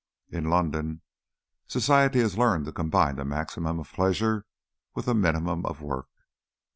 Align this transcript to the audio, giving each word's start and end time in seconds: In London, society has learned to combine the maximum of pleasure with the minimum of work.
In 0.31 0.49
London, 0.49 1.03
society 1.67 2.21
has 2.21 2.35
learned 2.35 2.65
to 2.65 2.71
combine 2.71 3.17
the 3.17 3.23
maximum 3.23 3.79
of 3.79 3.93
pleasure 3.93 4.47
with 4.95 5.05
the 5.05 5.13
minimum 5.13 5.63
of 5.63 5.79
work. 5.83 6.07